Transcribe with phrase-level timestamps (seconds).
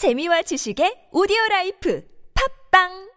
[0.00, 3.10] 재미와 지식의 오디오 라이프 팝빵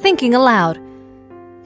[0.00, 0.80] Thinking aloud.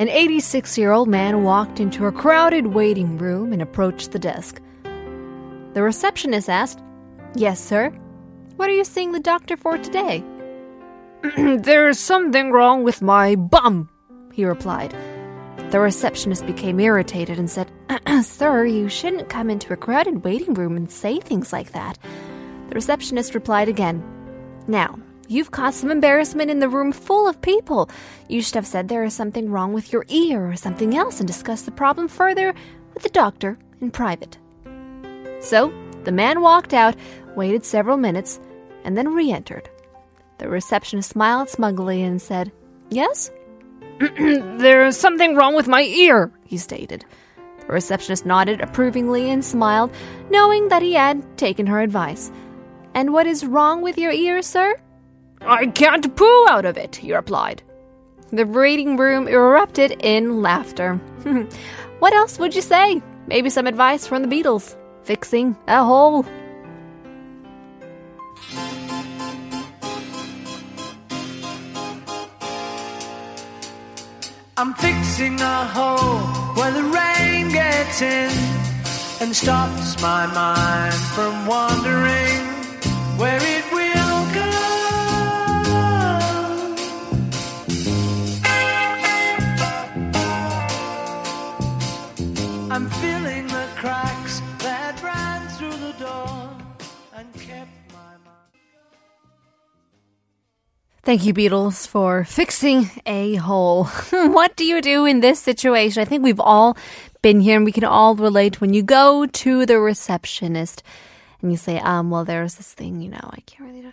[0.01, 4.61] An 86 year old man walked into a crowded waiting room and approached the desk.
[5.75, 6.83] The receptionist asked,
[7.37, 7.91] Yes, sir.
[8.57, 10.25] What are you seeing the doctor for today?
[11.39, 13.89] There's something wrong with my bum,
[14.33, 14.93] he replied.
[15.75, 17.69] The receptionist became irritated and said,
[18.23, 21.99] Sir, you shouldn't come into a crowded waiting room and say things like that.
[22.69, 24.01] The receptionist replied again,
[24.69, 27.91] Now, you've caused some embarrassment in the room full of people.
[28.29, 31.27] You should have said there is something wrong with your ear or something else and
[31.27, 32.55] discussed the problem further
[32.95, 34.39] with the doctor in private.
[35.41, 36.95] So, the man walked out,
[37.35, 38.39] waited several minutes,
[38.85, 39.69] and then re entered.
[40.39, 42.53] The receptionist smiled smugly and said,
[42.91, 43.33] Yes?
[44.19, 47.05] There's something wrong with my ear, he stated.
[47.61, 49.93] The receptionist nodded approvingly and smiled,
[50.31, 52.31] knowing that he had taken her advice.
[52.95, 54.77] And what is wrong with your ear, sir?
[55.41, 57.63] I can't poo out of it, he replied.
[58.33, 60.95] The waiting room erupted in laughter.
[61.99, 63.01] what else would you say?
[63.27, 64.77] Maybe some advice from the Beatles.
[65.05, 66.27] Fixing a hole.
[74.57, 76.21] I'm fixing a hole
[76.55, 78.31] where the rain gets in
[79.21, 82.45] and stops my mind from wandering
[83.19, 84.51] where it will go.
[92.71, 94.41] I'm filling the cracks
[101.05, 103.85] Thank you, Beatles, for fixing a hole.
[104.11, 106.01] what do you do in this situation?
[106.01, 106.79] I think we've all
[107.21, 110.83] been here and we can all relate when you go to the receptionist
[111.43, 113.93] and you say, um, well, there's this thing, you know, I can't really do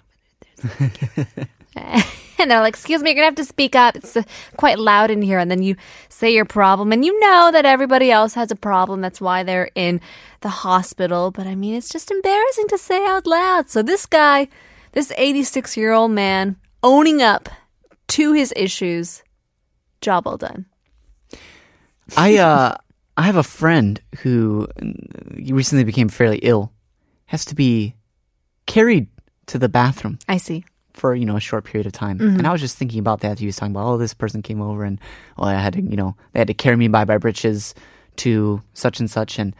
[2.39, 3.97] and they're like, excuse me, you're going to have to speak up.
[3.97, 4.23] It's uh,
[4.55, 5.37] quite loud in here.
[5.37, 5.75] And then you
[6.07, 9.01] say your problem and you know that everybody else has a problem.
[9.01, 9.99] That's why they're in
[10.39, 11.29] the hospital.
[11.29, 13.69] But I mean, it's just embarrassing to say out loud.
[13.69, 14.47] So this guy,
[14.93, 17.49] this 86 year old man, owning up
[18.09, 19.23] to his issues.
[20.01, 20.65] Job well done.
[22.17, 22.75] I uh
[23.17, 24.67] I have a friend who
[25.39, 26.71] recently became fairly ill.
[27.27, 27.95] Has to be
[28.65, 29.07] carried
[29.47, 30.65] to the bathroom I see.
[30.93, 32.19] for you know a short period of time.
[32.19, 33.39] And I was just thinking about that.
[33.39, 34.99] He was talking about oh this person came over and
[35.37, 37.73] oh I had to you know they had to carry me by my britches
[38.17, 39.55] to such and such and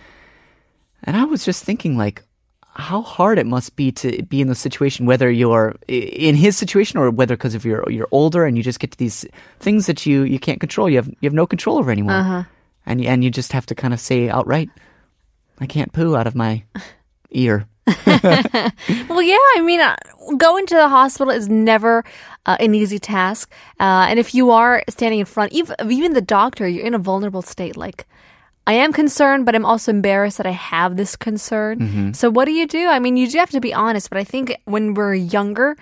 [1.03, 2.23] and I was just thinking like
[2.73, 6.97] how hard it must be to be in the situation whether you're in his situation
[6.99, 9.25] or whether because of you're you're older and you just get to these
[9.59, 12.15] things that you you can't control you have you have no control over anymore
[12.85, 14.69] and you- and you just have to kind of say outright
[15.59, 16.63] I can't poo out of my
[17.31, 17.67] ear
[19.09, 19.95] Well, yeah, I mean, uh,
[20.37, 22.03] going to the hospital is never
[22.45, 23.51] uh, an easy task.
[23.79, 26.93] Uh, and if you are standing in front, even, of even the doctor, you're in
[26.93, 27.75] a vulnerable state.
[27.75, 28.07] Like,
[28.67, 32.13] I am concerned, but I'm also embarrassed that I have this concern.
[32.13, 32.87] So, what do you do?
[32.87, 35.75] I mean, you do have to be honest, but I think when we're younger,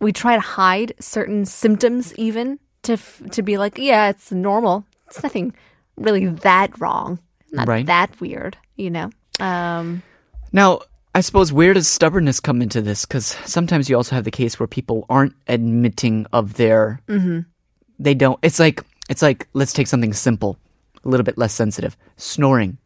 [0.00, 4.86] we try to hide certain symptoms, even to f- to be like, yeah, it's normal.
[5.08, 5.54] It's nothing
[5.96, 7.18] really that wrong,
[7.52, 7.86] not Right.
[7.86, 9.10] that weird, you know.
[9.40, 10.02] Um,
[10.52, 10.80] Now,
[11.14, 13.04] I suppose where does stubbornness come into this?
[13.06, 17.00] Because sometimes you also have the case where people aren't admitting of their.
[17.98, 18.38] They don't.
[18.42, 20.58] It's like it's like let's take something simple,
[21.06, 21.96] a little bit less sensitive.
[22.16, 22.78] Snoring.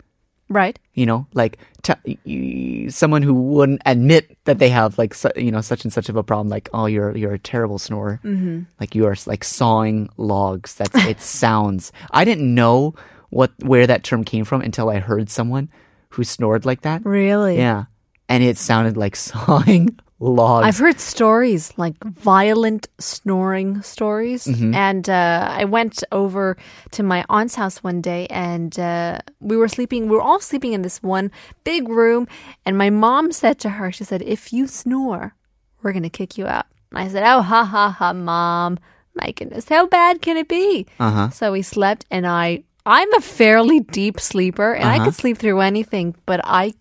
[0.49, 0.79] right.
[0.95, 5.63] You know, like t- someone who wouldn't admit that they have like su- you know
[5.63, 6.49] such and such of a problem.
[6.49, 8.21] Like, oh, you're you're a terrible snorer.
[8.23, 8.63] Mm-hmm.
[8.79, 10.75] Like you are like sawing logs.
[10.75, 11.21] That's it.
[11.43, 11.93] sounds.
[12.11, 12.95] I didn't know
[13.31, 15.71] what where that term came from until I heard someone
[16.11, 17.05] who snored like that.
[17.07, 17.57] Really?
[17.57, 17.85] Yeah.
[18.29, 20.67] And it sounded like sawing logs.
[20.67, 26.57] I've heard stories like violent snoring stories, and uh, I went over
[26.93, 30.09] to my aunt's house one day, and uh, we were sleeping.
[30.09, 31.31] We were all sleeping in this one
[31.65, 32.29] big room,
[32.65, 35.35] and my mom said to her, "She said, if you snore,
[35.83, 38.79] we're gonna kick you out." And I said, "Oh, ha ha ha, mom!
[39.15, 41.31] My goodness, how bad can it be?" Uh-huh.
[41.31, 42.65] So we slept, and I.
[42.87, 46.73] I'm a fairly deep sleeper and I could sleep through anything, but I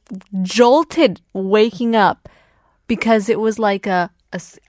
[0.42, 2.30] jolted waking up
[2.90, 4.12] because it was like a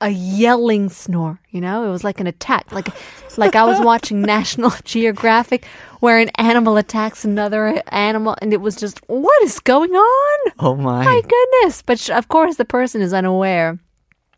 [0.01, 1.85] a yelling snore, you know?
[1.87, 2.73] It was like an attack.
[2.73, 2.89] Like
[3.37, 5.65] like I was watching National Geographic
[5.99, 10.53] where an animal attacks another animal and it was just what is going on?
[10.61, 11.05] oh my.
[11.05, 11.83] My goodness.
[11.83, 13.79] But sh- of course the person is unaware.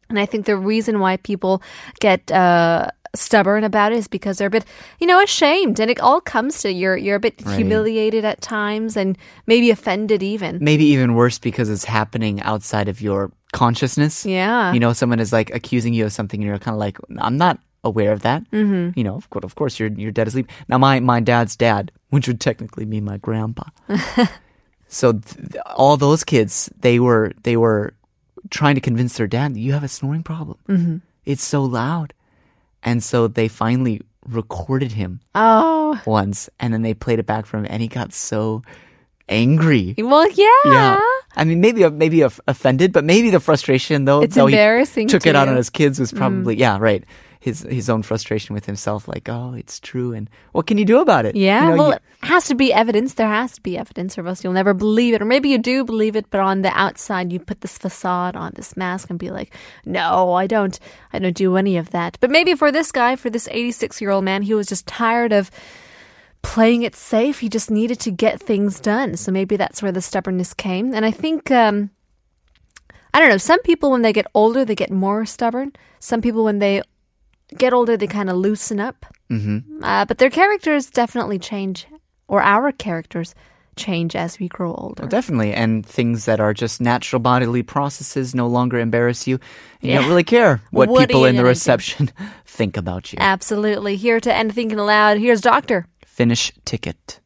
[0.08, 1.62] And I think the reason why people
[2.00, 4.64] get uh stubborn about it is because they're a bit,
[5.00, 7.56] you know, ashamed, and it all comes to you're you're a bit Right.
[7.56, 10.58] humiliated at times, and maybe offended even.
[10.60, 14.24] Maybe even worse because it's happening outside of your consciousness.
[14.24, 14.72] Yeah.
[14.72, 17.36] You know, someone is like accusing you of something, and you're kind of like, I'm
[17.36, 18.48] not aware of that.
[18.50, 18.96] Mm-hmm.
[18.98, 20.48] You know, of course, of course, you're you're dead asleep.
[20.68, 23.64] Now, my my dad's dad, which would technically be my grandpa.
[24.88, 27.94] so th- all those kids, they were they were
[28.50, 30.58] trying to convince their dad, you have a snoring problem.
[30.68, 30.96] Mm-hmm.
[31.24, 32.12] It's so loud,
[32.82, 37.58] and so they finally recorded him Oh, once, and then they played it back for
[37.58, 38.62] him, and he got so
[39.28, 39.94] angry.
[39.98, 40.46] well, yeah.
[40.66, 41.00] Yeah.
[41.36, 44.20] I mean, maybe maybe offended, but maybe the frustration though.
[44.22, 45.48] It's though he embarrassing Took to it out.
[45.48, 45.52] Mm.
[45.52, 47.04] on his kids was probably yeah, right.
[47.42, 51.00] His his own frustration with himself, like oh, it's true, and what can you do
[51.00, 51.34] about it?
[51.34, 53.14] Yeah, You know, well, you- it has to be evidence.
[53.14, 55.20] There has to be evidence, or else you'll never believe it.
[55.20, 58.52] Or maybe you do believe it, but on the outside, you put this facade on,
[58.54, 59.50] this mask, and be like,
[59.84, 60.78] "No, I don't.
[61.12, 64.10] I don't do any of that." But maybe for this guy, for this 86 year
[64.12, 65.50] old man, he was just tired of
[66.42, 67.40] playing it safe.
[67.40, 69.16] He just needed to get things done.
[69.16, 70.94] So maybe that's where the stubbornness came.
[70.94, 71.50] And I think.
[71.50, 71.90] Um,
[73.14, 73.36] I don't know.
[73.36, 75.72] Some people, when they get older, they get more stubborn.
[76.00, 76.80] Some people, when they
[77.58, 79.06] get older, they kind of loosen up.
[79.30, 79.82] Mm-hmm.
[79.82, 81.86] Uh, but their characters definitely change,
[82.28, 83.34] or our characters
[83.76, 85.02] change as we grow older.
[85.04, 89.38] Well, definitely, and things that are just natural bodily processes no longer embarrass you.
[89.80, 90.00] You Yeah.
[90.00, 91.48] don't really care what What people in the gonna do?
[91.48, 92.10] reception
[92.44, 93.18] think about you.
[93.20, 93.96] Absolutely.
[93.96, 95.86] Here to end thinking aloud, here's Doctor.
[96.04, 97.20] Finish ticket.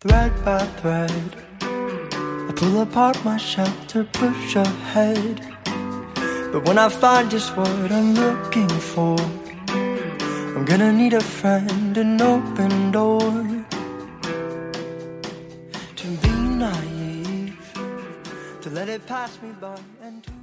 [0.00, 1.36] thread by thread.
[1.60, 5.46] I pull apart my shell to push ahead.
[6.52, 9.16] But when I find just what I'm looking for,
[10.56, 13.30] I'm gonna need a friend, an open door.
[16.00, 16.32] To be
[16.64, 17.72] naive,
[18.62, 20.39] to let it pass me by, and to